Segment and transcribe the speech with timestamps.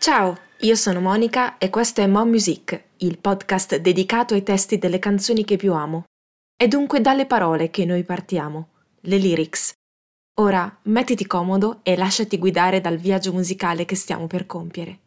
[0.00, 4.98] Ciao, io sono Monica e questo è Mo Music, il podcast dedicato ai testi delle
[4.98, 6.04] canzoni che più amo.
[6.56, 8.68] È dunque dalle parole che noi partiamo,
[9.00, 9.74] le lyrics.
[10.40, 15.00] Ora mettiti comodo e lasciati guidare dal viaggio musicale che stiamo per compiere.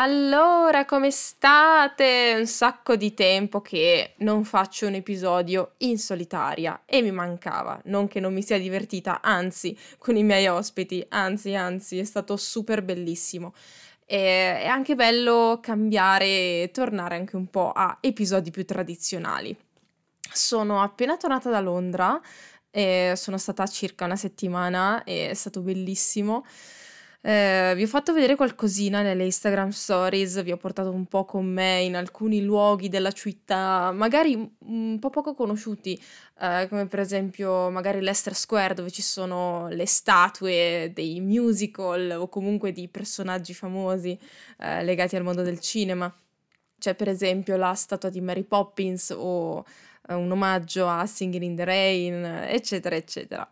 [0.00, 2.36] Allora, come state?
[2.38, 8.06] Un sacco di tempo che non faccio un episodio in solitaria e mi mancava, non
[8.06, 12.84] che non mi sia divertita, anzi, con i miei ospiti, anzi, anzi, è stato super
[12.84, 13.54] bellissimo.
[14.06, 19.56] E è anche bello cambiare e tornare anche un po' a episodi più tradizionali.
[20.32, 22.20] Sono appena tornata da Londra,
[22.70, 26.46] sono stata circa una settimana e è stato bellissimo.
[27.28, 31.44] Eh, vi ho fatto vedere qualcosina nelle Instagram stories, vi ho portato un po' con
[31.44, 36.00] me in alcuni luoghi della città, magari un po' poco conosciuti,
[36.40, 42.30] eh, come per esempio magari l'Ester Square dove ci sono le statue dei musical o
[42.30, 44.18] comunque di personaggi famosi
[44.60, 46.10] eh, legati al mondo del cinema.
[46.78, 49.66] C'è per esempio la statua di Mary Poppins o
[50.08, 53.46] eh, un omaggio a Singing in the Rain, eccetera, eccetera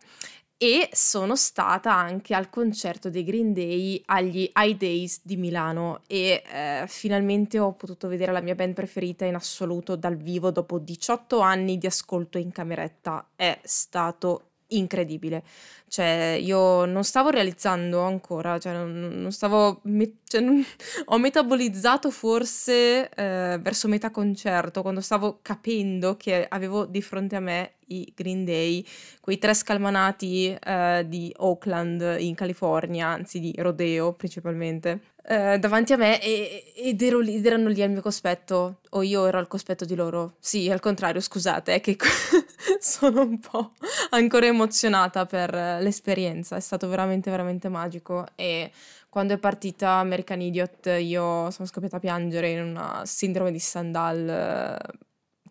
[0.57, 6.41] e sono stata anche al concerto dei Green Day agli High Days di Milano e
[6.51, 11.39] eh, finalmente ho potuto vedere la mia band preferita in assoluto dal vivo dopo 18
[11.39, 13.29] anni di ascolto in cameretta.
[13.35, 15.43] È stato incredibile.
[15.87, 19.79] Cioè, io non stavo realizzando ancora, cioè, non, non stavo.
[19.83, 20.63] Me- cioè, non,
[21.05, 27.39] ho metabolizzato forse eh, verso metà concerto, quando stavo capendo che avevo di fronte a
[27.39, 28.85] me i Green Day,
[29.19, 35.97] quei tre scalmanati eh, di Oakland in California, anzi di Rodeo principalmente eh, davanti a
[35.97, 39.83] me e, ed ero lì, erano lì al mio cospetto o io ero al cospetto
[39.83, 40.35] di loro.
[40.39, 41.97] Sì, al contrario, scusate, è che
[42.79, 43.73] sono un po'
[44.11, 48.71] ancora emozionata per l'esperienza, è stato veramente veramente magico e
[49.09, 54.77] quando è partita American Idiot io sono scoppiata a piangere in una sindrome di Sandal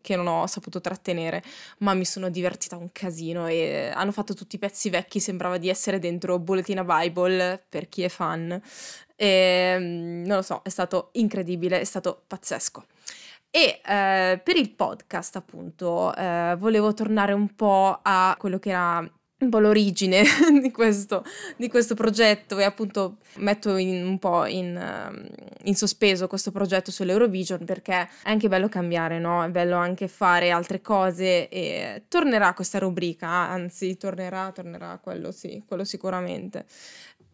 [0.07, 1.43] che non ho saputo trattenere,
[1.79, 5.69] ma mi sono divertita un casino e hanno fatto tutti i pezzi vecchi, sembrava di
[5.69, 8.53] essere dentro Bulletin a Bible per chi è fan.
[9.17, 12.85] E, ehm, non lo so, è stato incredibile, è stato pazzesco.
[13.51, 19.03] E eh, per il podcast, appunto, eh, volevo tornare un po' a quello che era
[19.39, 20.23] un po' l'origine
[20.63, 21.23] di questo,
[21.57, 25.27] di questo, progetto e appunto metto in, un po' in, ehm,
[25.65, 29.45] in, sospeso questo progetto sull'Eurovision perché è anche bello cambiare, no?
[29.45, 35.63] È bello anche fare altre cose e tornerà questa rubrica, anzi tornerà, tornerà quello sì,
[35.67, 36.65] quello sicuramente.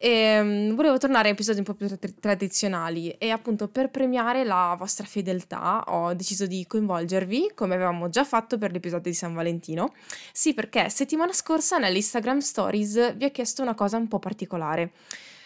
[0.05, 4.43] E um, volevo tornare a episodi un po' più tra- tradizionali e appunto per premiare
[4.43, 9.33] la vostra fedeltà ho deciso di coinvolgervi come avevamo già fatto per l'episodio di San
[9.33, 9.93] Valentino.
[10.33, 14.91] Sì, perché settimana scorsa nell'Instagram Stories vi ho chiesto una cosa un po' particolare.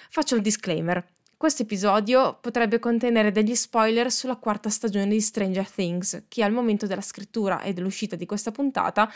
[0.08, 1.04] Faccio un disclaimer.
[1.38, 6.86] Questo episodio potrebbe contenere degli spoiler sulla quarta stagione di Stranger Things, che al momento
[6.86, 9.12] della scrittura e dell'uscita di questa puntata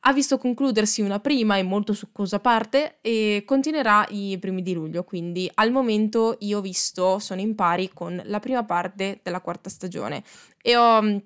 [0.00, 5.02] ha visto concludersi una prima e molto succosa parte e continuerà i primi di luglio,
[5.02, 9.70] quindi al momento io ho visto, sono in pari con la prima parte della quarta
[9.70, 10.22] stagione
[10.60, 11.16] e ho mm,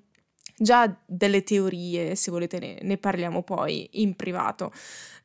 [0.57, 4.73] già delle teorie, se volete ne, ne parliamo poi in privato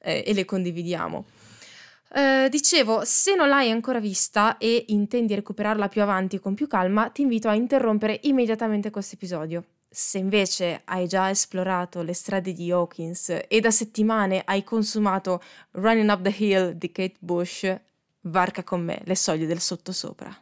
[0.01, 1.25] eh, e le condividiamo.
[2.13, 7.09] Eh, dicevo, se non l'hai ancora vista e intendi recuperarla più avanti con più calma,
[7.09, 9.63] ti invito a interrompere immediatamente questo episodio.
[9.89, 16.09] Se invece hai già esplorato le strade di Hawkins e da settimane hai consumato Running
[16.09, 17.73] Up the Hill di Kate Bush,
[18.21, 20.35] varca con me le soglie del sottosopra.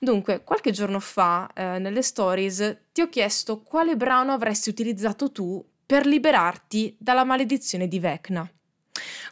[0.00, 5.64] Dunque, qualche giorno fa, eh, nelle stories, ti ho chiesto quale brano avresti utilizzato tu
[5.86, 8.48] per liberarti dalla maledizione di Vecna.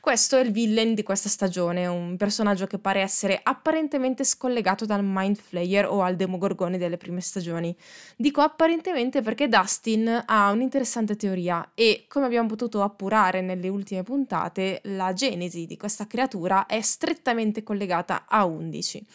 [0.00, 5.02] Questo è il villain di questa stagione, un personaggio che pare essere apparentemente scollegato dal
[5.02, 7.76] Mind Flayer o al Demogorgone delle prime stagioni.
[8.16, 14.81] Dico apparentemente perché Dustin ha un'interessante teoria e, come abbiamo potuto appurare nelle ultime puntate,
[14.84, 19.06] la genesi di questa creatura è strettamente collegata a 11.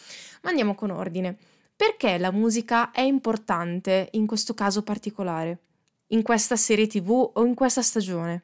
[0.41, 1.37] Ma andiamo con ordine.
[1.75, 5.59] Perché la musica è importante in questo caso particolare?
[6.07, 8.43] In questa serie tv o in questa stagione?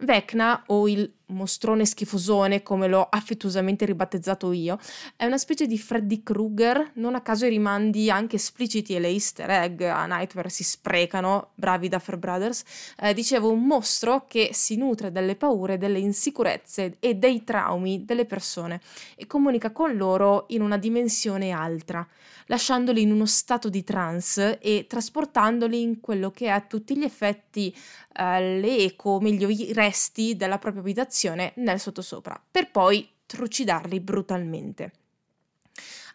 [0.00, 4.78] Vecna, o il mostrone schifosone, come l'ho affettuosamente ribattezzato io,
[5.16, 9.08] è una specie di Freddy Krueger, non a caso i rimandi anche espliciti e le
[9.08, 12.62] easter egg a Nightmare si sprecano, bravi Duffer Brothers,
[13.00, 18.24] eh, dicevo un mostro che si nutre delle paure, delle insicurezze e dei traumi delle
[18.24, 18.80] persone
[19.16, 22.06] e comunica con loro in una dimensione altra
[22.48, 27.02] lasciandoli in uno stato di trance e trasportandoli in quello che è a tutti gli
[27.02, 27.74] effetti
[28.12, 34.92] eh, l'eco, meglio i resti della propria abitazione nel sottosopra, per poi trucidarli brutalmente.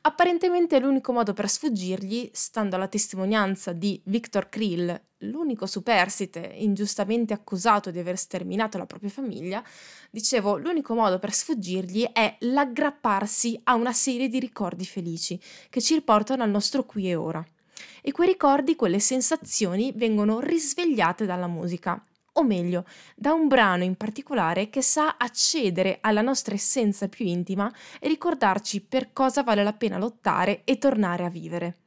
[0.04, 7.92] Apparentemente l'unico modo per sfuggirgli, stando alla testimonianza di Victor Krill, l'unico superstite ingiustamente accusato
[7.92, 9.64] di aver sterminato la propria famiglia,
[10.10, 15.40] dicevo, l'unico modo per sfuggirgli è l'aggrapparsi a una serie di ricordi felici
[15.70, 17.46] che ci riportano al nostro qui e ora.
[18.02, 22.86] E quei ricordi, quelle sensazioni vengono risvegliate dalla musica o meglio,
[23.16, 28.82] da un brano in particolare che sa accedere alla nostra essenza più intima e ricordarci
[28.82, 31.78] per cosa vale la pena lottare e tornare a vivere.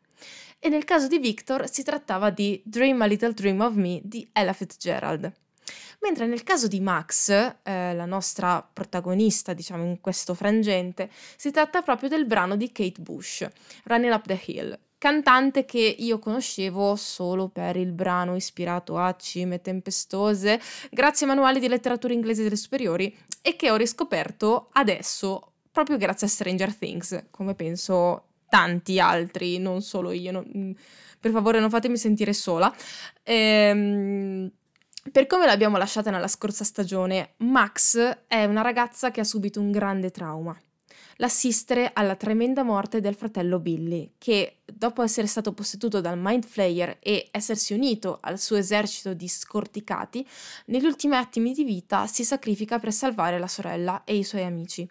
[0.59, 4.29] E nel caso di Victor si trattava di Dream a Little Dream of Me di
[4.33, 5.33] Ella Fitzgerald.
[6.01, 11.83] Mentre nel caso di Max, eh, la nostra protagonista, diciamo in questo frangente, si tratta
[11.83, 13.47] proprio del brano di Kate Bush,
[13.85, 19.61] Running Up the Hill, cantante che io conoscevo solo per il brano ispirato a cime
[19.61, 20.59] tempestose,
[20.91, 26.27] grazie ai manuali di letteratura inglese delle superiori, e che ho riscoperto adesso proprio grazie
[26.27, 30.33] a Stranger Things, come penso tanti altri, non solo io.
[30.33, 30.71] Non, mm,
[31.21, 32.75] per favore, non fatemi sentire sola.
[33.25, 34.51] Ehm.
[35.13, 39.71] Per come l'abbiamo lasciata nella scorsa stagione, Max è una ragazza che ha subito un
[39.71, 40.59] grande trauma
[41.17, 46.99] l'assistere alla tremenda morte del fratello Billy, che, dopo essere stato posseduto dal Mind Flayer
[47.01, 50.27] e essersi unito al suo esercito di scorticati,
[50.67, 54.89] negli ultimi attimi di vita si sacrifica per salvare la sorella e i suoi amici.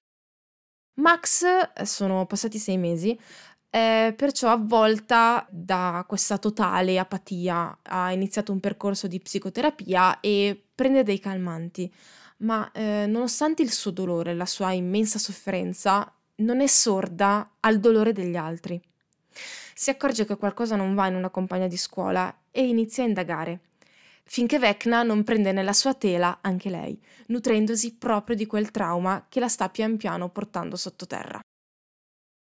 [0.95, 3.19] Max, eh, sono passati sei mesi,
[3.69, 7.79] è perciò avvolta da questa totale apatia.
[7.81, 11.91] Ha iniziato un percorso di psicoterapia e prende dei calmanti
[12.37, 18.11] ma eh, nonostante il suo dolore, la sua immensa sofferenza, non è sorda al dolore
[18.11, 18.81] degli altri.
[19.75, 23.59] Si accorge che qualcosa non va in una compagna di scuola e inizia a indagare,
[24.23, 29.39] finché Vecna non prende nella sua tela anche lei, nutrendosi proprio di quel trauma che
[29.39, 31.39] la sta pian piano portando sottoterra.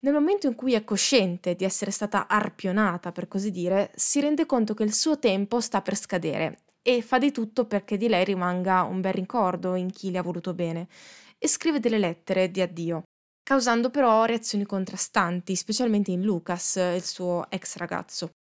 [0.01, 4.45] Nel momento in cui è cosciente di essere stata arpionata, per così dire, si rende
[4.45, 6.59] conto che il suo tempo sta per scadere
[6.89, 10.24] e fa di tutto perché di lei rimanga un bel ricordo in chi le ha
[10.24, 10.88] voluto bene
[11.38, 13.03] e scrive delle lettere di addio,
[13.44, 18.31] causando però reazioni contrastanti, specialmente in Lucas, il suo ex ragazzo.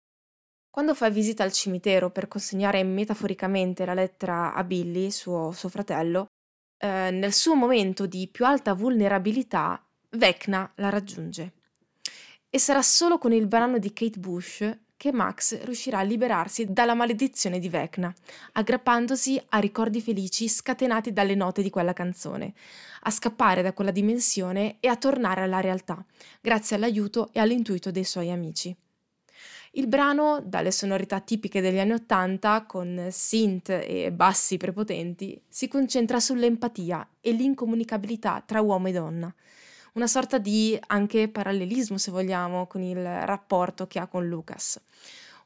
[0.67, 6.25] Quando fa visita al cimitero per consegnare metaforicamente la lettera a Billy, suo, suo fratello,
[6.79, 9.79] eh, nel suo momento di più alta vulnerabilità,
[10.13, 11.53] Vecna la raggiunge.
[12.49, 14.67] E sarà solo con il brano di Kate Bush
[14.99, 18.13] che Max riuscirà a liberarsi dalla maledizione di Vecna,
[18.51, 22.51] aggrappandosi a ricordi felici scatenati dalle note di quella canzone,
[23.03, 26.03] a scappare da quella dimensione e a tornare alla realtà,
[26.41, 28.75] grazie all'aiuto e all'intuito dei suoi amici.
[29.71, 36.19] Il brano, dalle sonorità tipiche degli anni Ottanta, con synth e bassi prepotenti, si concentra
[36.19, 39.33] sull'empatia e l'incomunicabilità tra uomo e donna,
[39.93, 44.79] una sorta di anche parallelismo, se vogliamo, con il rapporto che ha con Lucas.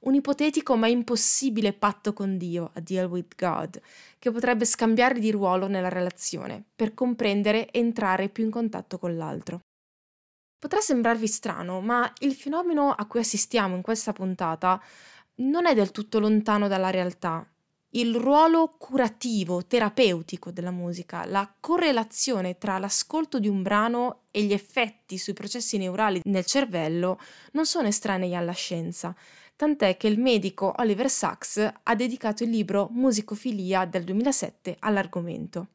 [0.01, 3.81] Un ipotetico ma impossibile patto con Dio, a deal with God,
[4.19, 9.15] che potrebbe scambiare di ruolo nella relazione, per comprendere e entrare più in contatto con
[9.15, 9.61] l'altro.
[10.59, 14.81] Potrà sembrarvi strano, ma il fenomeno a cui assistiamo in questa puntata
[15.35, 17.47] non è del tutto lontano dalla realtà
[17.95, 24.53] il ruolo curativo, terapeutico della musica, la correlazione tra l'ascolto di un brano e gli
[24.53, 27.19] effetti sui processi neurali nel cervello
[27.51, 29.15] non sono estranei alla scienza,
[29.55, 35.67] tant'è che il medico Oliver Sacks ha dedicato il libro Musicofilia del 2007 all'argomento.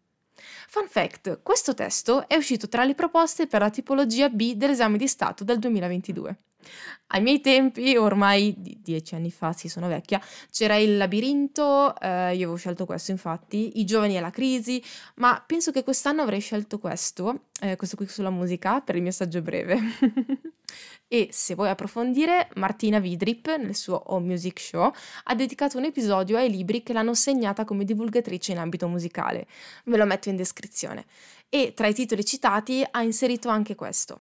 [0.69, 5.07] Fun fact, questo testo è uscito tra le proposte per la tipologia B dell'esame di
[5.07, 6.37] Stato del 2022.
[7.11, 12.35] Ai miei tempi, ormai di dieci anni fa, sì, sono vecchia, c'era il labirinto, eh,
[12.35, 14.83] io avevo scelto questo infatti, i giovani e la crisi,
[15.17, 19.11] ma penso che quest'anno avrei scelto questo, eh, questo qui sulla musica, per il mio
[19.11, 19.79] saggio breve.
[21.09, 24.93] e se vuoi approfondire, Martina Vidrip, nel suo Home Music Show,
[25.25, 29.47] ha dedicato un episodio ai libri che l'hanno segnata come divulgatrice in ambito musicale.
[29.85, 31.07] Ve lo metto in descrizione.
[31.49, 34.21] E tra i titoli citati ha inserito anche questo.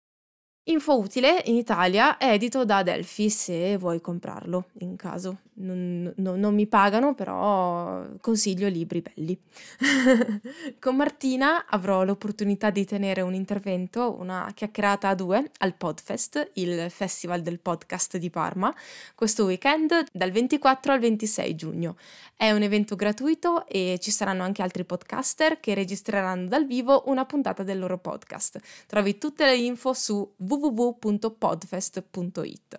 [0.69, 5.39] Info utile in Italia è edito da Adelphi se vuoi comprarlo in caso.
[5.61, 9.37] Non, non, non mi pagano, però consiglio libri belli.
[10.79, 16.89] Con Martina avrò l'opportunità di tenere un intervento, una chiacchierata a due al Podfest, il
[16.89, 18.73] festival del podcast di Parma,
[19.15, 21.97] questo weekend dal 24 al 26 giugno.
[22.37, 27.25] È un evento gratuito e ci saranno anche altri podcaster che registreranno dal vivo una
[27.25, 28.59] puntata del loro podcast.
[28.85, 32.77] Trovi tutte le info su www www.podfest.it.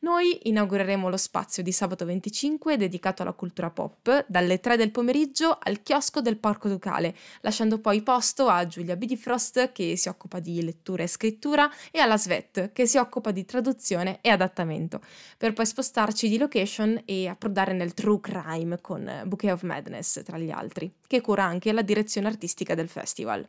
[0.00, 5.58] Noi inaugureremo lo spazio di sabato 25 dedicato alla cultura pop dalle 3 del pomeriggio
[5.60, 10.62] al chiosco del Parco Ducale, lasciando poi posto a Giulia Bidifrost che si occupa di
[10.62, 15.00] lettura e scrittura e alla Svet che si occupa di traduzione e adattamento,
[15.38, 20.36] per poi spostarci di location e approdare nel true crime con Bouquet of Madness tra
[20.36, 23.48] gli altri, che cura anche la direzione artistica del festival.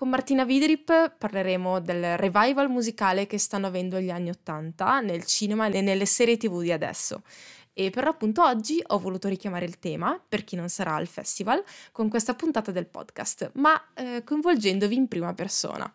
[0.00, 5.66] Con Martina Vidrip parleremo del revival musicale che stanno avendo gli anni Ottanta nel cinema
[5.66, 7.20] e nelle serie tv di adesso.
[7.74, 11.62] E per l'appunto oggi ho voluto richiamare il tema, per chi non sarà al festival,
[11.92, 15.92] con questa puntata del podcast, ma eh, coinvolgendovi in prima persona.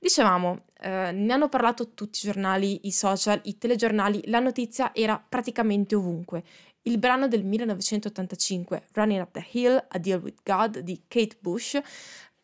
[0.00, 5.16] Dicevamo, eh, ne hanno parlato tutti i giornali, i social, i telegiornali, la notizia era
[5.16, 6.42] praticamente ovunque.
[6.82, 11.78] Il brano del 1985, Running Up the Hill, A Deal with God, di Kate Bush,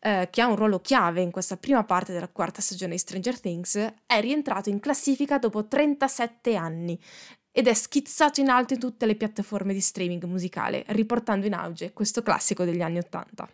[0.05, 3.39] eh, che ha un ruolo chiave in questa prima parte della quarta stagione di Stranger
[3.39, 6.99] Things, è rientrato in classifica dopo 37 anni
[7.51, 11.91] ed è schizzato in alto in tutte le piattaforme di streaming musicale, riportando in auge
[11.91, 13.49] questo classico degli anni Ottanta.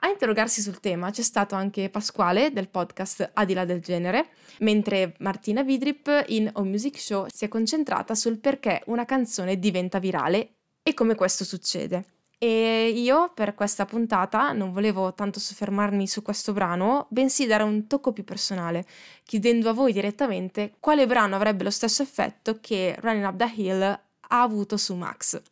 [0.00, 4.28] A interrogarsi sul tema c'è stato anche Pasquale del podcast A di là del genere,
[4.60, 9.98] mentre Martina Vidrip in O Music Show si è concentrata sul perché una canzone diventa
[9.98, 12.17] virale e come questo succede.
[12.40, 17.88] E io per questa puntata non volevo tanto soffermarmi su questo brano, bensì dare un
[17.88, 18.86] tocco più personale,
[19.24, 23.82] chiedendo a voi direttamente quale brano avrebbe lo stesso effetto che Running Up the Hill
[23.82, 25.42] ha avuto su Max.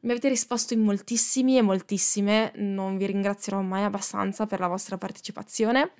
[0.00, 4.96] Mi avete risposto in moltissimi e moltissime, non vi ringrazierò mai abbastanza per la vostra
[4.96, 5.92] partecipazione.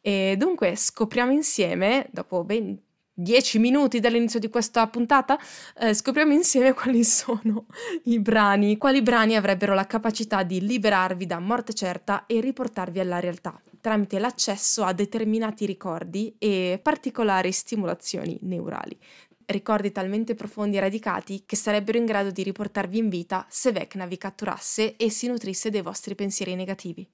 [0.00, 2.80] E dunque scopriamo insieme, dopo ben
[3.14, 5.38] 10 minuti dall'inizio di questa puntata,
[5.78, 7.66] eh, scopriamo insieme quali sono
[8.04, 13.20] i brani, quali brani avrebbero la capacità di liberarvi da morte certa e riportarvi alla
[13.20, 18.98] realtà, tramite l'accesso a determinati ricordi e particolari stimolazioni neurali.
[19.44, 24.06] Ricordi talmente profondi e radicati che sarebbero in grado di riportarvi in vita se Vecna
[24.06, 27.06] vi catturasse e si nutrisse dei vostri pensieri negativi.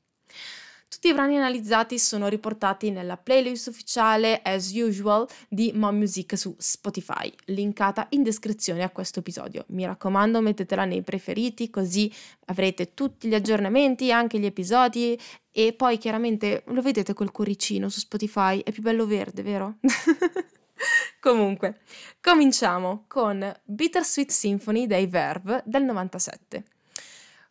[0.89, 6.55] Tutti i brani analizzati sono riportati nella playlist ufficiale as usual di Mom Music su
[6.57, 9.67] Spotify, linkata in descrizione a questo episodio.
[9.69, 12.11] Mi raccomando, mettetela nei preferiti così
[12.47, 15.21] avrete tutti gli aggiornamenti, anche gli episodi
[15.53, 19.77] e poi chiaramente lo vedete quel cuoricino su Spotify, è più bello verde, vero?
[21.21, 21.81] Comunque,
[22.23, 26.65] cominciamo con Bittersweet Symphony dei Verve del 97.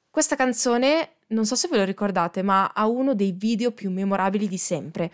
[0.10, 4.48] Questa canzone non so se ve lo ricordate, ma ha uno dei video più memorabili
[4.48, 5.12] di sempre.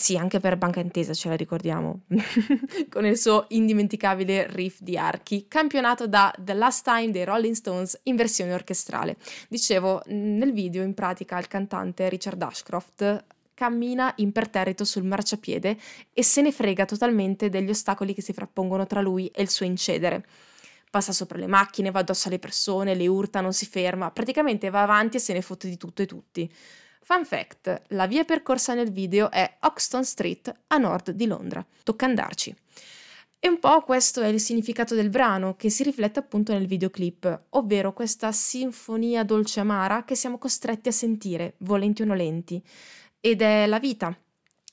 [0.00, 2.04] Sì, anche per Banca Intesa ce la ricordiamo,
[2.88, 8.00] con il suo indimenticabile riff di archi, campionato da The Last Time dei Rolling Stones
[8.04, 9.16] in versione orchestrale.
[9.48, 15.76] Dicevo, nel video in pratica il cantante Richard Ashcroft cammina imperterrito sul marciapiede
[16.14, 19.66] e se ne frega totalmente degli ostacoli che si frappongono tra lui e il suo
[19.66, 20.24] incedere
[20.90, 24.82] passa sopra le macchine, va addosso alle persone, le urta, non si ferma, praticamente va
[24.82, 26.52] avanti e se ne fotte di tutto e tutti.
[27.02, 31.64] Fun fact, la via percorsa nel video è Oxton Street a nord di Londra.
[31.82, 32.54] Tocca andarci.
[33.42, 37.44] E un po' questo è il significato del brano che si riflette appunto nel videoclip,
[37.50, 42.62] ovvero questa sinfonia dolce amara che siamo costretti a sentire, volenti o nolenti.
[43.18, 44.14] Ed è la vita.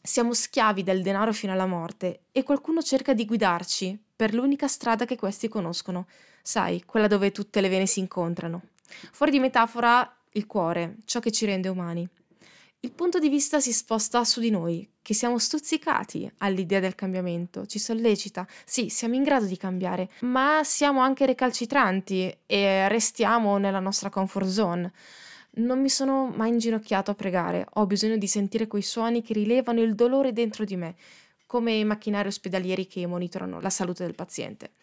[0.01, 5.05] Siamo schiavi del denaro fino alla morte e qualcuno cerca di guidarci per l'unica strada
[5.05, 6.07] che questi conoscono,
[6.41, 8.63] sai, quella dove tutte le vene si incontrano.
[9.11, 12.09] Fuori di metafora, il cuore, ciò che ci rende umani.
[12.79, 17.67] Il punto di vista si sposta su di noi, che siamo stuzzicati all'idea del cambiamento,
[17.67, 18.47] ci sollecita.
[18.65, 24.47] Sì, siamo in grado di cambiare, ma siamo anche recalcitranti e restiamo nella nostra comfort
[24.47, 24.91] zone.
[25.57, 29.81] Non mi sono mai inginocchiato a pregare, ho bisogno di sentire quei suoni che rilevano
[29.81, 30.95] il dolore dentro di me,
[31.47, 34.73] come i macchinari ospedalieri che monitorano la salute del paziente.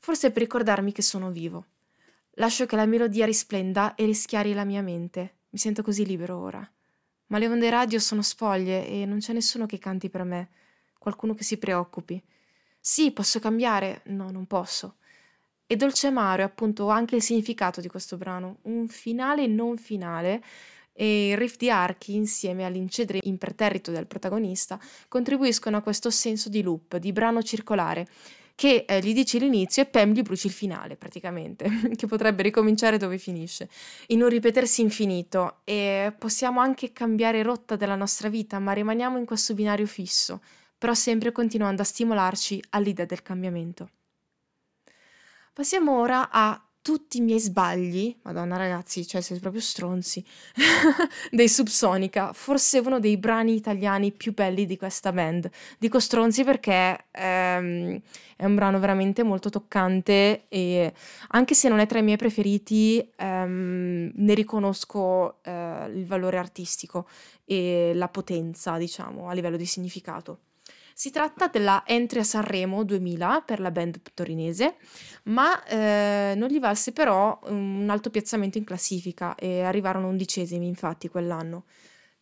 [0.00, 1.64] Forse per ricordarmi che sono vivo.
[2.32, 5.36] Lascio che la melodia risplenda e rischiari la mia mente.
[5.50, 6.68] Mi sento così libero ora.
[7.28, 10.50] Ma le onde radio sono spoglie e non c'è nessuno che canti per me,
[10.98, 12.22] qualcuno che si preoccupi.
[12.78, 14.02] Sì, posso cambiare?
[14.06, 14.96] No, non posso.
[15.66, 20.42] E dolce amaro è appunto anche il significato di questo brano, un finale non finale
[20.94, 26.62] e il riff di archi insieme all'incedere imperterrito del protagonista contribuiscono a questo senso di
[26.62, 28.06] loop, di brano circolare
[28.54, 32.96] che eh, gli dici l'inizio e pem gli bruci il finale praticamente, che potrebbe ricominciare
[32.98, 33.68] dove finisce,
[34.08, 39.24] in un ripetersi infinito e possiamo anche cambiare rotta della nostra vita, ma rimaniamo in
[39.24, 40.40] questo binario fisso,
[40.78, 43.90] però sempre continuando a stimolarci all'idea del cambiamento.
[45.52, 50.22] Passiamo ora a tutti i miei sbagli, madonna ragazzi, cioè siete proprio stronzi,
[51.32, 55.48] dei Subsonica, forse uno dei brani italiani più belli di questa band.
[55.78, 57.98] Dico stronzi perché ehm,
[58.36, 60.92] è un brano veramente molto toccante e
[61.28, 67.08] anche se non è tra i miei preferiti, ehm, ne riconosco eh, il valore artistico
[67.46, 70.40] e la potenza, diciamo, a livello di significato.
[70.96, 74.76] Si tratta della entry a Sanremo 2000 per la band torinese,
[75.24, 81.08] ma eh, non gli valse però un alto piazzamento in classifica e arrivarono undicesimi infatti
[81.08, 81.64] quell'anno.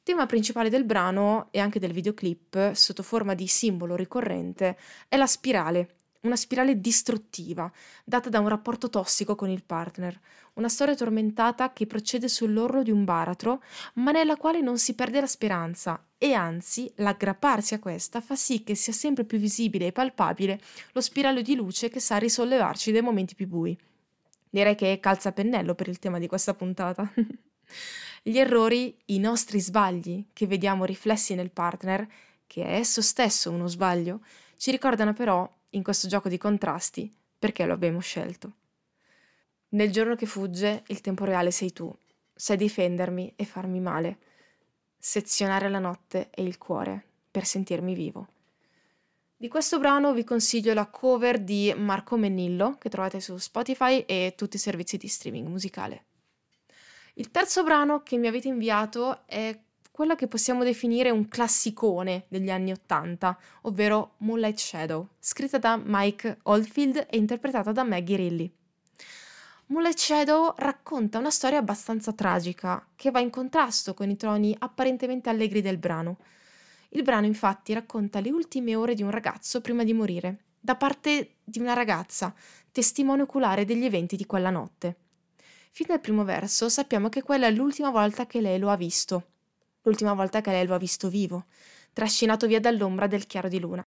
[0.02, 5.26] Tema principale del brano e anche del videoclip, sotto forma di simbolo ricorrente, è la
[5.26, 7.70] spirale, una spirale distruttiva,
[8.04, 10.18] data da un rapporto tossico con il partner,
[10.54, 13.62] una storia tormentata che procede sull'orlo di un baratro,
[13.96, 18.62] ma nella quale non si perde la speranza e anzi l'aggrapparsi a questa fa sì
[18.62, 20.60] che sia sempre più visibile e palpabile
[20.92, 23.76] lo spiraglio di luce che sa risollevarci dai momenti più bui.
[24.48, 27.12] Direi che calza a pennello per il tema di questa puntata.
[28.22, 32.06] Gli errori, i nostri sbagli che vediamo riflessi nel partner,
[32.46, 34.20] che è esso stesso uno sbaglio,
[34.56, 38.52] ci ricordano però in questo gioco di contrasti perché lo abbiamo scelto.
[39.70, 41.92] Nel giorno che fugge, il tempo reale sei tu.
[42.32, 44.18] Sai difendermi e farmi male.
[45.04, 48.28] Sezionare la notte e il cuore per sentirmi vivo.
[49.36, 54.34] Di questo brano vi consiglio la cover di Marco Mennillo che trovate su Spotify e
[54.36, 56.04] tutti i servizi di streaming musicale.
[57.14, 59.58] Il terzo brano che mi avete inviato è
[59.90, 66.38] quella che possiamo definire un classicone degli anni Ottanta, ovvero Moonlight Shadow, scritta da Mike
[66.44, 68.54] Oldfield e interpretata da Maggie Riley.
[69.94, 75.60] Shadow racconta una storia abbastanza tragica, che va in contrasto con i toni apparentemente allegri
[75.60, 76.18] del brano.
[76.90, 81.36] Il brano infatti racconta le ultime ore di un ragazzo prima di morire, da parte
[81.42, 82.34] di una ragazza,
[82.70, 84.96] testimone oculare degli eventi di quella notte.
[85.70, 89.28] Fin dal primo verso sappiamo che quella è l'ultima volta che lei lo ha visto,
[89.82, 91.46] l'ultima volta che lei lo ha visto vivo,
[91.92, 93.82] trascinato via dall'ombra del chiaro di luna.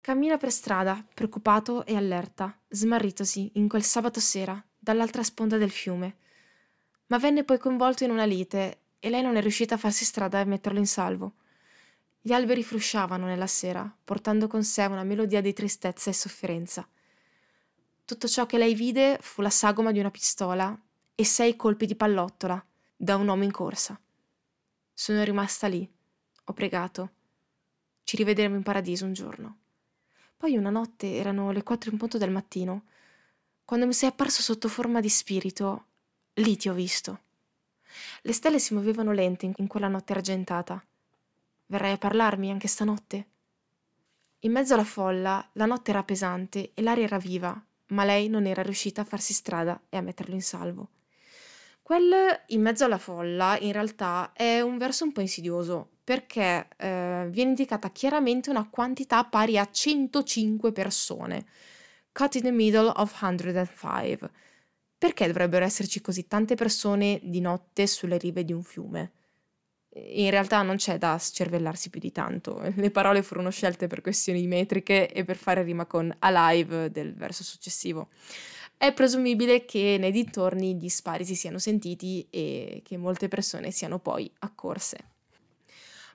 [0.00, 6.16] Cammina per strada, preoccupato e allerta, smarritosi in quel sabato sera, dall'altra sponda del fiume.
[7.08, 10.38] Ma venne poi coinvolto in una lite e lei non è riuscita a farsi strada
[10.38, 11.32] e metterlo in salvo.
[12.20, 16.88] Gli alberi frusciavano nella sera, portando con sé una melodia di tristezza e sofferenza.
[18.04, 20.80] Tutto ciò che lei vide fu la sagoma di una pistola
[21.16, 22.64] e sei colpi di pallottola
[22.96, 24.00] da un uomo in corsa.
[24.94, 25.88] Sono rimasta lì.
[26.44, 27.10] Ho pregato.
[28.04, 29.58] Ci rivedremo in paradiso un giorno.
[30.36, 32.84] Poi una notte erano le quattro in punto del mattino.
[33.66, 35.86] Quando mi sei apparso sotto forma di spirito,
[36.34, 37.18] lì ti ho visto.
[38.22, 40.80] Le stelle si muovevano lente in quella notte argentata.
[41.66, 43.26] Verrai a parlarmi anche stanotte?
[44.40, 48.46] In mezzo alla folla la notte era pesante e l'aria era viva, ma lei non
[48.46, 50.90] era riuscita a farsi strada e a metterlo in salvo.
[51.82, 57.26] Quel in mezzo alla folla in realtà è un verso un po' insidioso perché eh,
[57.30, 61.46] viene indicata chiaramente una quantità pari a 105 persone.
[62.16, 64.30] Cut in the middle of 105.
[64.96, 69.12] Perché dovrebbero esserci così tante persone di notte sulle rive di un fiume?
[69.90, 72.72] In realtà non c'è da scervellarsi più di tanto.
[72.74, 77.44] Le parole furono scelte per questioni metriche e per fare rima con alive del verso
[77.44, 78.08] successivo.
[78.78, 83.98] È presumibile che nei dintorni gli spari si siano sentiti e che molte persone siano
[83.98, 85.10] poi accorse.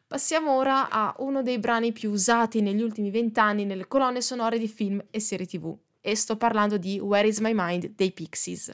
[0.07, 4.67] Passiamo ora a uno dei brani più usati negli ultimi vent'anni nelle colonne sonore di
[4.67, 8.73] film e serie tv, e sto parlando di Where is My Mind dei Pixies.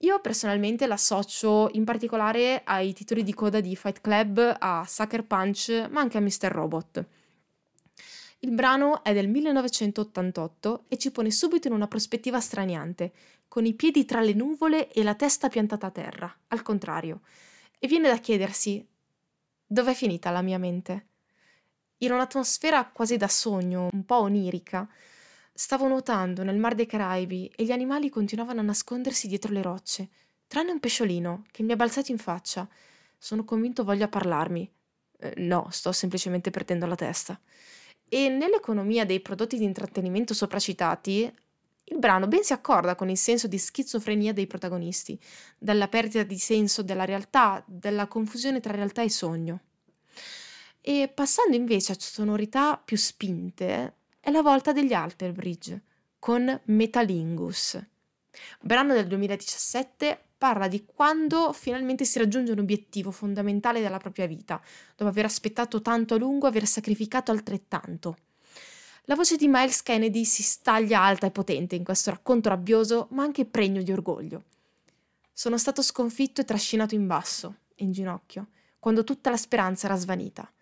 [0.00, 5.88] Io personalmente l'associo in particolare ai titoli di coda di Fight Club, a Sucker Punch,
[5.90, 6.48] ma anche a Mr.
[6.50, 7.06] Robot.
[8.40, 13.12] Il brano è del 1988 e ci pone subito in una prospettiva straniante,
[13.48, 17.22] con i piedi tra le nuvole e la testa piantata a terra, al contrario.
[17.78, 18.86] E viene da chiedersi
[19.66, 21.06] dov'è finita la mia mente?
[21.98, 24.86] In un'atmosfera quasi da sogno, un po' onirica,
[25.56, 30.08] stavo nuotando nel mar dei Caraibi e gli animali continuavano a nascondersi dietro le rocce,
[30.46, 32.68] tranne un pesciolino che mi ha balzato in faccia.
[33.16, 34.70] Sono convinto voglia parlarmi.
[35.18, 37.40] Eh, no, sto semplicemente perdendo la testa.
[38.06, 41.34] E nell'economia dei prodotti di intrattenimento sopracitati,
[41.84, 45.18] il brano ben si accorda con il senso di schizofrenia dei protagonisti,
[45.56, 49.60] dalla perdita di senso della realtà, della confusione tra realtà e sogno.
[50.82, 53.95] E passando invece a sonorità più spinte,
[54.26, 55.82] è la volta degli Alter Bridge,
[56.18, 57.80] con Metalingus.
[58.60, 64.60] Brano del 2017 parla di quando finalmente si raggiunge un obiettivo fondamentale della propria vita,
[64.96, 68.16] dopo aver aspettato tanto a lungo, aver sacrificato altrettanto.
[69.04, 73.22] La voce di Miles Kennedy si staglia alta e potente in questo racconto rabbioso, ma
[73.22, 74.42] anche pregno di orgoglio.
[75.32, 78.48] Sono stato sconfitto e trascinato in basso, in ginocchio,
[78.80, 80.52] quando tutta la speranza era svanita.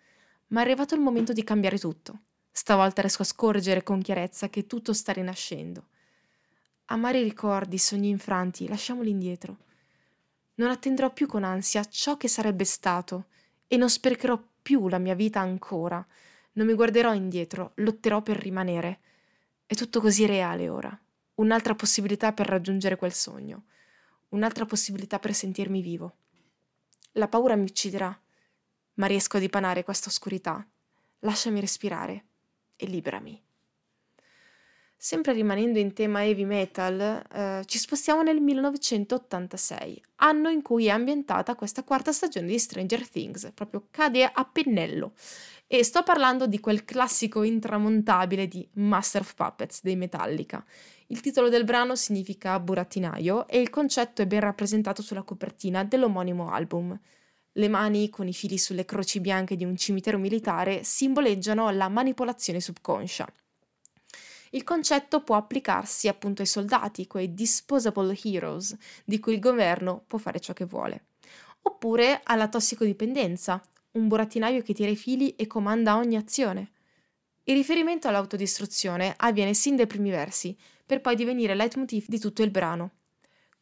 [0.49, 2.19] Ma è arrivato il momento di cambiare tutto.
[2.57, 5.87] Stavolta riesco a scorgere con chiarezza che tutto sta rinascendo.
[6.85, 9.57] Amare i ricordi, sogni infranti, lasciamoli indietro.
[10.55, 13.25] Non attenderò più con ansia ciò che sarebbe stato
[13.67, 16.07] e non sprecherò più la mia vita ancora
[16.55, 18.99] non mi guarderò indietro, lotterò per rimanere.
[19.65, 20.97] È tutto così reale ora.
[21.35, 23.65] Un'altra possibilità per raggiungere quel sogno.
[24.29, 26.15] Un'altra possibilità per sentirmi vivo.
[27.13, 28.17] La paura mi ucciderà,
[28.93, 30.65] ma riesco a dipanare questa oscurità.
[31.19, 32.23] Lasciami respirare
[32.75, 33.41] e liberami.
[34.97, 36.99] Sempre rimanendo in tema heavy metal,
[37.31, 43.07] eh, ci spostiamo nel 1986, anno in cui è ambientata questa quarta stagione di Stranger
[43.07, 45.13] Things, proprio cade a pennello.
[45.67, 50.65] E sto parlando di quel classico intramontabile di Master of Puppets dei Metallica.
[51.07, 56.49] Il titolo del brano significa burattinaio e il concetto è ben rappresentato sulla copertina dell'omonimo
[56.51, 56.99] album.
[57.57, 62.59] Le mani con i fili sulle croci bianche di un cimitero militare simboleggiano la manipolazione
[62.59, 63.25] subconscia.
[64.49, 70.17] Il concetto può applicarsi appunto ai soldati, quei disposable heroes, di cui il governo può
[70.17, 71.05] fare ciò che vuole.
[71.61, 76.71] Oppure alla tossicodipendenza, un burattinaio che tira i fili e comanda ogni azione.
[77.43, 82.51] Il riferimento all'autodistruzione avviene sin dai primi versi, per poi divenire leitmotiv di tutto il
[82.51, 82.91] brano.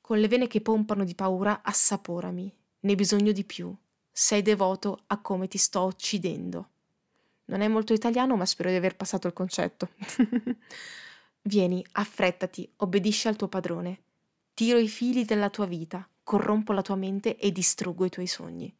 [0.01, 3.75] Con le vene che pompano di paura, assaporami, ne bisogno di più.
[4.15, 6.69] Sei devoto a come ti sto uccidendo.
[7.45, 9.89] Non è molto italiano, ma spero di aver passato il concetto.
[11.41, 14.01] Vieni, affrettati, obbedisci al tuo padrone.
[14.53, 18.71] Tiro i fili della tua vita, corrompo la tua mente e distruggo i tuoi sogni.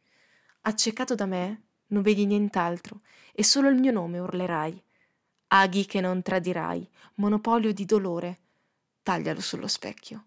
[0.62, 3.00] Accecato da me, non vedi nient'altro,
[3.32, 4.80] e solo il mio nome urlerai.
[5.48, 8.38] Aghi che non tradirai, monopolio di dolore.
[9.02, 10.26] Taglialo sullo specchio.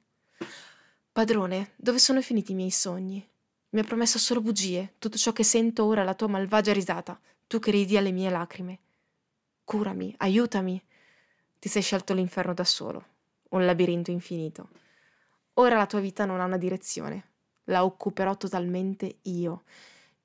[1.13, 3.25] Padrone, dove sono finiti i miei sogni?
[3.77, 7.19] Mi ha promesso solo bugie, tutto ciò che sento ora è la tua malvagia risata,
[7.45, 8.79] tu che ridi alle mie lacrime.
[9.65, 10.83] Curami, aiutami.
[11.59, 13.05] Ti sei scelto l'inferno da solo,
[13.49, 14.69] un labirinto infinito.
[15.53, 17.23] Ora la tua vita non ha una direzione,
[17.65, 19.61] la occuperò totalmente io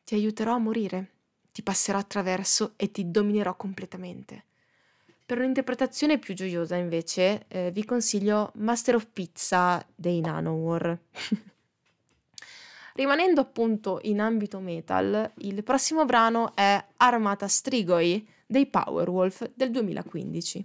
[0.02, 1.10] ti aiuterò a morire,
[1.52, 4.44] ti passerò attraverso e ti dominerò completamente.
[5.26, 10.98] Per un'interpretazione più gioiosa, invece, eh, vi consiglio Master of Pizza dei Nanowar.
[12.94, 20.64] Rimanendo appunto in ambito metal, il prossimo brano è Armata Strigoi dei Powerwolf del 2015.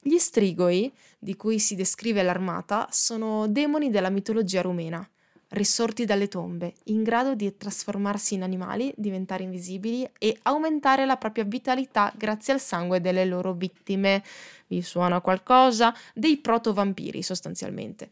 [0.00, 5.06] Gli Strigoi, di cui si descrive l'armata, sono demoni della mitologia rumena
[5.54, 11.44] risorti dalle tombe, in grado di trasformarsi in animali, diventare invisibili e aumentare la propria
[11.44, 14.22] vitalità grazie al sangue delle loro vittime.
[14.66, 15.94] Vi suona qualcosa?
[16.12, 18.10] Dei proto-vampiri sostanzialmente.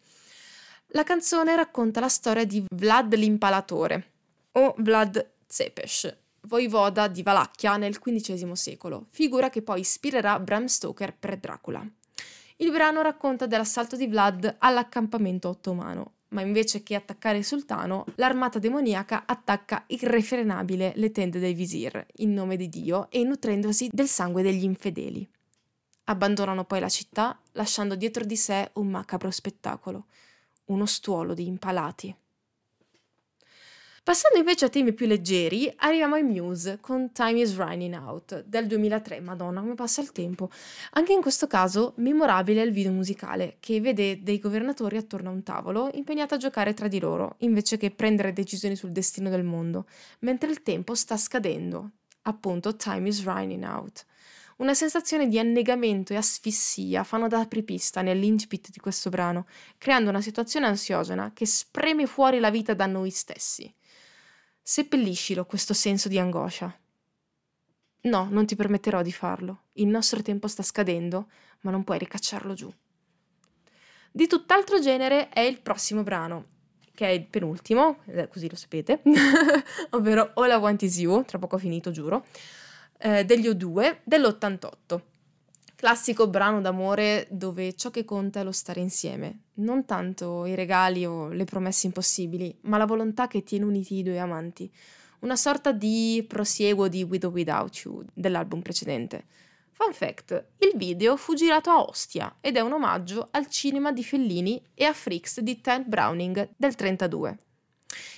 [0.95, 4.11] La canzone racconta la storia di Vlad l'Impalatore
[4.53, 11.17] o Vlad Tzepes, voivoda di Valacchia nel XV secolo, figura che poi ispirerà Bram Stoker
[11.19, 11.83] per Dracula.
[12.57, 18.59] Il brano racconta dell'assalto di Vlad all'accampamento ottomano ma invece che attaccare il sultano, l'armata
[18.59, 24.43] demoniaca attacca irrefrenabile le tende dei visir, in nome di Dio e nutrendosi del sangue
[24.43, 25.29] degli infedeli.
[26.05, 30.07] Abbandonano poi la città, lasciando dietro di sé un macabro spettacolo,
[30.67, 32.15] uno stuolo di impalati.
[34.05, 38.67] Passando invece a temi più leggeri, arriviamo ai Muse con Time is Running Out del
[38.67, 39.21] 2003.
[39.21, 40.51] Madonna, come passa il tempo.
[40.95, 45.33] Anche in questo caso, memorabile è il video musicale che vede dei governatori attorno a
[45.33, 49.45] un tavolo impegnati a giocare tra di loro invece che prendere decisioni sul destino del
[49.45, 49.87] mondo,
[50.21, 51.91] mentre il tempo sta scadendo.
[52.23, 54.05] Appunto, Time is Running Out.
[54.63, 59.47] Una sensazione di annegamento e asfissia fanno da apripista nell'incipit di questo brano,
[59.77, 63.75] creando una situazione ansiogena che spreme fuori la vita da noi stessi.
[64.63, 66.73] Seppelliscilo questo senso di angoscia.
[68.03, 69.63] No, non ti permetterò di farlo.
[69.73, 71.29] Il nostro tempo sta scadendo,
[71.63, 72.73] ma non puoi ricacciarlo giù.
[74.13, 76.47] Di tutt'altro genere è il prossimo brano,
[76.95, 79.03] che è il penultimo, eh, così lo sapete,
[79.91, 82.25] ovvero All I Want Is You, tra poco finito, giuro,
[83.03, 85.01] eh, degli O2 dell'88.
[85.75, 91.05] Classico brano d'amore dove ciò che conta è lo stare insieme, non tanto i regali
[91.05, 94.73] o le promesse impossibili, ma la volontà che tiene uniti i due amanti.
[95.21, 99.25] Una sorta di prosieguo di With or Without You dell'album precedente.
[99.73, 104.05] Fun fact, il video fu girato a Ostia ed è un omaggio al cinema di
[104.05, 107.39] Fellini e a Freaks di Ted Browning del 32.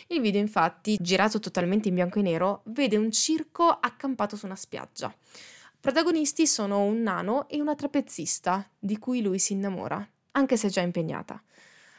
[0.09, 4.57] Il video infatti, girato totalmente in bianco e nero, vede un circo accampato su una
[4.57, 5.15] spiaggia
[5.85, 10.81] Protagonisti sono un nano e una trapezzista, di cui lui si innamora, anche se già
[10.81, 11.39] impegnata.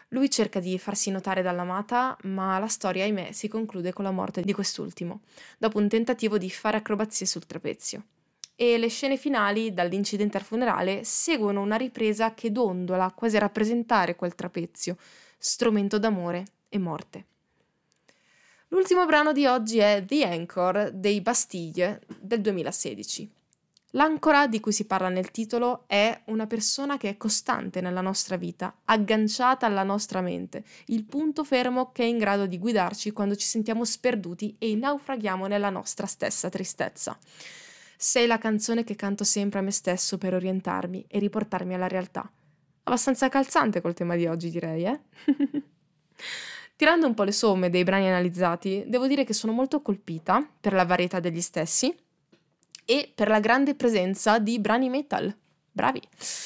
[0.07, 4.41] Lui cerca di farsi notare dall'amata, ma la storia, ahimè, si conclude con la morte
[4.41, 5.21] di quest'ultimo,
[5.59, 8.05] dopo un tentativo di fare acrobazie sul trapezio.
[8.55, 14.15] E le scene finali, dall'incidente al funerale, seguono una ripresa che dondola quasi a rappresentare
[14.15, 14.97] quel trapezio,
[15.38, 17.25] strumento d'amore e morte.
[18.69, 23.32] L'ultimo brano di oggi è The Anchor dei Bastille del 2016.
[23.91, 28.38] L'ancora di cui si parla nel titolo è una persona che è costante nella nostra
[28.38, 33.36] vita, agganciata alla nostra mente, il punto fermo che è in grado di guidarci quando
[33.36, 37.17] ci sentiamo sperduti e naufraghiamo nella nostra stessa tristezza.
[37.95, 42.30] Sei la canzone che canto sempre a me stesso per orientarmi e riportarmi alla realtà.
[42.84, 44.99] Abbastanza calzante col tema di oggi, direi, eh?
[46.77, 50.73] Tirando un po' le somme dei brani analizzati, devo dire che sono molto colpita per
[50.73, 51.95] la varietà degli stessi
[52.83, 55.33] e per la grande presenza di brani metal.
[55.71, 56.01] Bravi!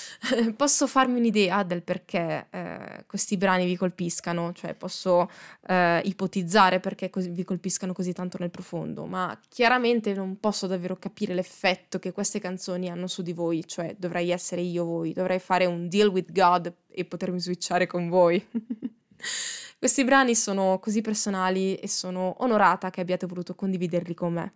[0.56, 5.30] posso farmi un'idea del perché eh, questi brani vi colpiscano, cioè posso
[5.68, 10.98] eh, ipotizzare perché così, vi colpiscano così tanto nel profondo, ma chiaramente non posso davvero
[10.98, 15.40] capire l'effetto che queste canzoni hanno su di voi, cioè dovrei essere io voi, dovrei
[15.40, 18.44] fare un deal with God e potermi switchare con voi.
[19.80, 24.54] questi brani sono così personali e sono onorata che abbiate voluto condividerli con me.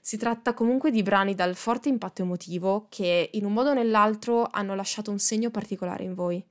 [0.00, 4.48] Si tratta comunque di brani dal forte impatto emotivo che in un modo o nell'altro
[4.50, 6.44] hanno lasciato un segno particolare in voi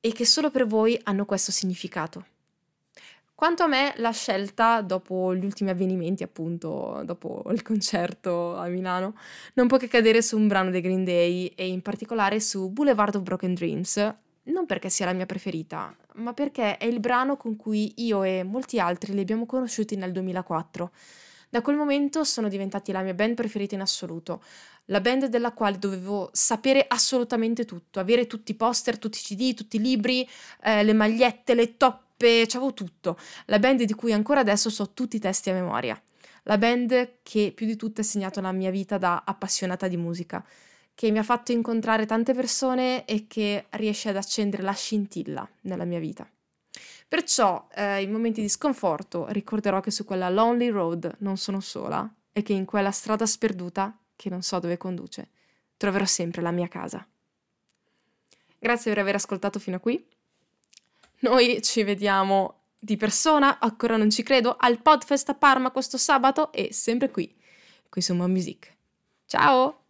[0.00, 2.26] e che solo per voi hanno questo significato.
[3.36, 9.14] Quanto a me, la scelta, dopo gli ultimi avvenimenti, appunto, dopo il concerto a Milano,
[9.54, 13.14] non può che cadere su un brano dei Green Day e in particolare su Boulevard
[13.14, 17.56] of Broken Dreams, non perché sia la mia preferita, ma perché è il brano con
[17.56, 20.90] cui io e molti altri li abbiamo conosciuti nel 2004
[21.52, 24.42] da quel momento sono diventati la mia band preferita in assoluto,
[24.86, 29.52] la band della quale dovevo sapere assolutamente tutto, avere tutti i poster, tutti i CD,
[29.52, 30.26] tutti i libri,
[30.62, 33.18] eh, le magliette, le toppe, c'avevo tutto.
[33.48, 36.02] La band di cui ancora adesso so tutti i testi a memoria.
[36.44, 40.42] La band che più di tutto ha segnato la mia vita da appassionata di musica,
[40.94, 45.84] che mi ha fatto incontrare tante persone e che riesce ad accendere la scintilla nella
[45.84, 46.28] mia vita.
[47.08, 52.10] Perciò eh, in momenti di sconforto ricorderò che su quella lonely road non sono sola
[52.32, 55.28] e che in quella strada sperduta, che non so dove conduce,
[55.76, 57.06] troverò sempre la mia casa.
[58.58, 60.02] Grazie per aver ascoltato fino a qui.
[61.20, 66.50] Noi ci vediamo di persona, ancora non ci credo, al Podfest a Parma questo sabato
[66.52, 67.32] e sempre qui,
[67.88, 68.74] qui su Mon Music.
[69.26, 69.81] Ciao!